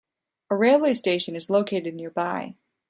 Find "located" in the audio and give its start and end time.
1.51-1.93